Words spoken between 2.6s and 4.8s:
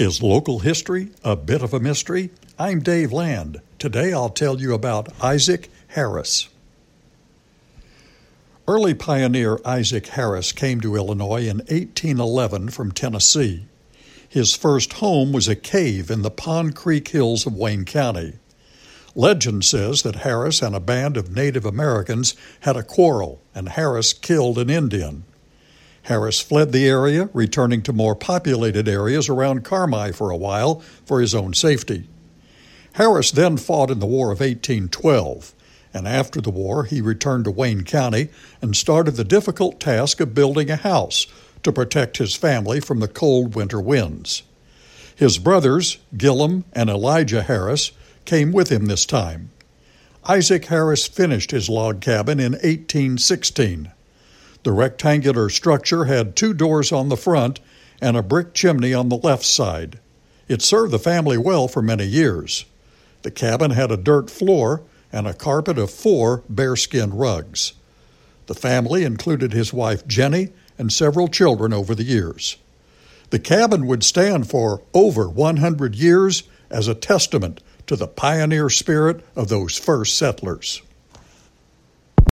Dave Land. Today I'll tell you